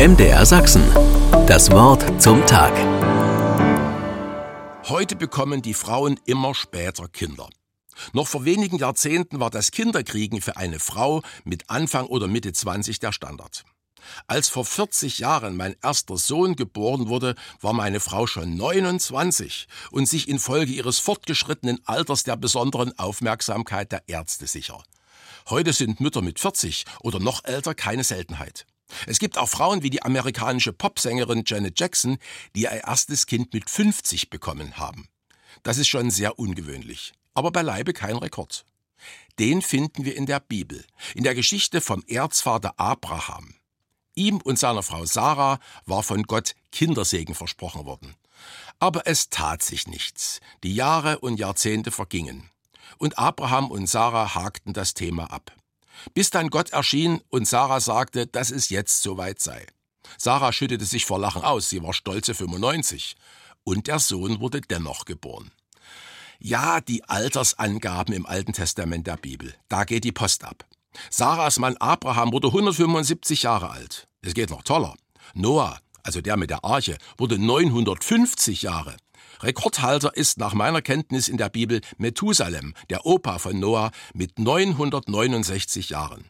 MDR 0.00 0.46
Sachsen. 0.46 0.82
Das 1.46 1.70
Wort 1.70 2.22
zum 2.22 2.46
Tag. 2.46 2.72
Heute 4.88 5.14
bekommen 5.14 5.60
die 5.60 5.74
Frauen 5.74 6.18
immer 6.24 6.54
später 6.54 7.06
Kinder. 7.06 7.50
Noch 8.14 8.26
vor 8.26 8.46
wenigen 8.46 8.78
Jahrzehnten 8.78 9.40
war 9.40 9.50
das 9.50 9.72
Kinderkriegen 9.72 10.40
für 10.40 10.56
eine 10.56 10.78
Frau 10.78 11.20
mit 11.44 11.68
Anfang 11.68 12.06
oder 12.06 12.28
Mitte 12.28 12.54
20 12.54 12.98
der 12.98 13.12
Standard. 13.12 13.64
Als 14.26 14.48
vor 14.48 14.64
40 14.64 15.18
Jahren 15.18 15.54
mein 15.54 15.76
erster 15.82 16.16
Sohn 16.16 16.56
geboren 16.56 17.08
wurde, 17.08 17.34
war 17.60 17.74
meine 17.74 18.00
Frau 18.00 18.26
schon 18.26 18.56
29 18.56 19.68
und 19.90 20.08
sich 20.08 20.30
infolge 20.30 20.72
ihres 20.72 20.98
fortgeschrittenen 20.98 21.78
Alters 21.84 22.24
der 22.24 22.38
besonderen 22.38 22.98
Aufmerksamkeit 22.98 23.92
der 23.92 24.04
Ärzte 24.06 24.46
sicher. 24.46 24.82
Heute 25.50 25.74
sind 25.74 26.00
Mütter 26.00 26.22
mit 26.22 26.40
40 26.40 26.86
oder 27.02 27.20
noch 27.20 27.44
älter 27.44 27.74
keine 27.74 28.02
Seltenheit. 28.02 28.64
Es 29.06 29.18
gibt 29.18 29.38
auch 29.38 29.48
Frauen 29.48 29.82
wie 29.82 29.90
die 29.90 30.02
amerikanische 30.02 30.72
Popsängerin 30.72 31.44
Janet 31.46 31.78
Jackson, 31.78 32.18
die 32.54 32.62
ihr 32.62 32.70
erstes 32.70 33.26
Kind 33.26 33.52
mit 33.52 33.68
50 33.68 34.30
bekommen 34.30 34.76
haben. 34.76 35.08
Das 35.62 35.78
ist 35.78 35.88
schon 35.88 36.10
sehr 36.10 36.38
ungewöhnlich, 36.38 37.12
aber 37.34 37.50
beileibe 37.50 37.92
kein 37.92 38.16
Rekord. 38.16 38.64
Den 39.38 39.62
finden 39.62 40.04
wir 40.04 40.16
in 40.16 40.26
der 40.26 40.40
Bibel, 40.40 40.84
in 41.14 41.24
der 41.24 41.34
Geschichte 41.34 41.80
vom 41.80 42.04
Erzvater 42.06 42.74
Abraham. 42.78 43.54
Ihm 44.14 44.38
und 44.38 44.58
seiner 44.58 44.82
Frau 44.82 45.06
Sarah 45.06 45.58
war 45.86 46.02
von 46.02 46.24
Gott 46.24 46.54
Kindersegen 46.72 47.34
versprochen 47.34 47.86
worden. 47.86 48.14
Aber 48.78 49.06
es 49.06 49.30
tat 49.30 49.62
sich 49.62 49.86
nichts. 49.86 50.40
Die 50.62 50.74
Jahre 50.74 51.20
und 51.20 51.38
Jahrzehnte 51.38 51.90
vergingen. 51.90 52.50
Und 52.98 53.18
Abraham 53.18 53.70
und 53.70 53.86
Sarah 53.86 54.34
hakten 54.34 54.72
das 54.72 54.94
Thema 54.94 55.30
ab. 55.30 55.52
Bis 56.14 56.30
dann 56.30 56.50
Gott 56.50 56.70
erschien 56.70 57.20
und 57.28 57.46
Sarah 57.46 57.80
sagte, 57.80 58.26
dass 58.26 58.50
es 58.50 58.68
jetzt 58.68 59.02
soweit 59.02 59.40
sei. 59.40 59.66
Sarah 60.18 60.52
schüttete 60.52 60.84
sich 60.84 61.06
vor 61.06 61.18
Lachen 61.18 61.42
aus, 61.42 61.68
sie 61.68 61.82
war 61.82 61.92
stolze 61.92 62.34
95. 62.34 63.16
Und 63.64 63.86
der 63.86 63.98
Sohn 63.98 64.40
wurde 64.40 64.60
dennoch 64.60 65.04
geboren. 65.04 65.52
Ja, 66.38 66.80
die 66.80 67.04
Altersangaben 67.04 68.14
im 68.14 68.24
Alten 68.24 68.54
Testament 68.54 69.06
der 69.06 69.18
Bibel, 69.18 69.54
da 69.68 69.84
geht 69.84 70.04
die 70.04 70.12
Post 70.12 70.44
ab. 70.44 70.66
Sarahs 71.10 71.58
Mann 71.58 71.76
Abraham 71.76 72.32
wurde 72.32 72.48
175 72.48 73.42
Jahre 73.42 73.70
alt. 73.70 74.08
Es 74.22 74.34
geht 74.34 74.50
noch 74.50 74.62
toller. 74.62 74.94
Noah, 75.34 75.78
also 76.02 76.20
der 76.20 76.36
mit 76.36 76.50
der 76.50 76.64
Arche, 76.64 76.96
wurde 77.18 77.38
950 77.38 78.62
Jahre. 78.62 78.96
Rekordhalter 79.42 80.16
ist 80.16 80.38
nach 80.38 80.54
meiner 80.54 80.82
Kenntnis 80.82 81.28
in 81.28 81.36
der 81.36 81.48
Bibel 81.48 81.80
Methusalem, 81.98 82.74
der 82.90 83.06
Opa 83.06 83.38
von 83.38 83.58
Noah, 83.58 83.90
mit 84.12 84.38
969 84.38 85.90
Jahren. 85.90 86.24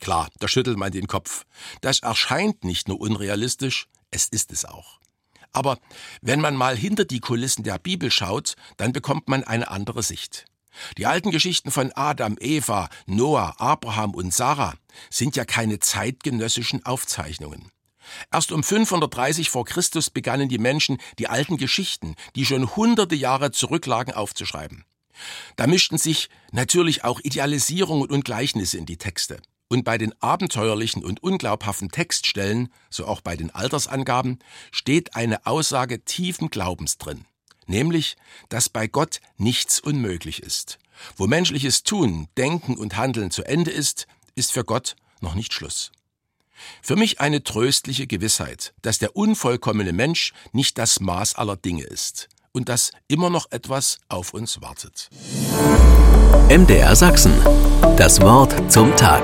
Klar, 0.00 0.28
da 0.38 0.48
schüttelt 0.48 0.78
man 0.78 0.92
den 0.92 1.06
Kopf. 1.06 1.44
Das 1.80 2.00
erscheint 2.00 2.64
nicht 2.64 2.88
nur 2.88 3.00
unrealistisch, 3.00 3.88
es 4.10 4.26
ist 4.26 4.52
es 4.52 4.64
auch. 4.64 4.98
Aber 5.52 5.78
wenn 6.22 6.40
man 6.40 6.56
mal 6.56 6.76
hinter 6.76 7.04
die 7.04 7.20
Kulissen 7.20 7.62
der 7.62 7.78
Bibel 7.78 8.10
schaut, 8.10 8.54
dann 8.76 8.92
bekommt 8.92 9.28
man 9.28 9.44
eine 9.44 9.70
andere 9.70 10.02
Sicht. 10.02 10.46
Die 10.96 11.06
alten 11.06 11.30
Geschichten 11.30 11.70
von 11.70 11.92
Adam, 11.92 12.36
Eva, 12.40 12.88
Noah, 13.06 13.54
Abraham 13.58 14.14
und 14.14 14.32
Sarah 14.32 14.74
sind 15.10 15.36
ja 15.36 15.44
keine 15.44 15.78
zeitgenössischen 15.78 16.84
Aufzeichnungen. 16.86 17.70
Erst 18.32 18.52
um 18.52 18.62
530 18.62 19.50
vor 19.50 19.64
Christus 19.64 20.10
begannen 20.10 20.48
die 20.48 20.58
Menschen, 20.58 20.98
die 21.18 21.28
alten 21.28 21.56
Geschichten, 21.56 22.14
die 22.36 22.44
schon 22.44 22.74
hunderte 22.76 23.14
Jahre 23.14 23.50
zurücklagen, 23.50 24.14
aufzuschreiben. 24.14 24.84
Da 25.56 25.66
mischten 25.66 25.98
sich 25.98 26.30
natürlich 26.50 27.04
auch 27.04 27.20
Idealisierungen 27.22 28.08
und 28.08 28.24
Gleichnisse 28.24 28.78
in 28.78 28.86
die 28.86 28.96
Texte. 28.96 29.40
Und 29.68 29.84
bei 29.84 29.96
den 29.96 30.12
abenteuerlichen 30.20 31.04
und 31.04 31.22
unglaubhaften 31.22 31.90
Textstellen, 31.90 32.68
so 32.90 33.06
auch 33.06 33.20
bei 33.20 33.36
den 33.36 33.54
Altersangaben, 33.54 34.38
steht 34.70 35.14
eine 35.14 35.46
Aussage 35.46 36.04
tiefen 36.04 36.50
Glaubens 36.50 36.98
drin 36.98 37.24
nämlich, 37.66 38.16
dass 38.48 38.68
bei 38.68 38.86
Gott 38.86 39.20
nichts 39.36 39.80
unmöglich 39.80 40.42
ist. 40.42 40.78
Wo 41.16 41.26
menschliches 41.26 41.82
Tun, 41.82 42.28
Denken 42.36 42.76
und 42.76 42.96
Handeln 42.96 43.30
zu 43.30 43.42
Ende 43.42 43.70
ist, 43.70 44.06
ist 44.34 44.52
für 44.52 44.64
Gott 44.64 44.94
noch 45.20 45.34
nicht 45.34 45.52
Schluss. 45.52 45.90
Für 46.82 46.96
mich 46.96 47.20
eine 47.20 47.42
tröstliche 47.42 48.06
Gewissheit, 48.06 48.74
dass 48.82 48.98
der 48.98 49.16
unvollkommene 49.16 49.92
Mensch 49.92 50.32
nicht 50.52 50.78
das 50.78 51.00
Maß 51.00 51.36
aller 51.36 51.56
Dinge 51.56 51.84
ist 51.84 52.28
und 52.52 52.68
dass 52.68 52.92
immer 53.08 53.30
noch 53.30 53.50
etwas 53.50 53.98
auf 54.08 54.34
uns 54.34 54.60
wartet. 54.60 55.10
MDR 56.48 56.94
Sachsen. 56.96 57.32
Das 57.96 58.20
Wort 58.20 58.70
zum 58.70 58.94
Tag. 58.96 59.22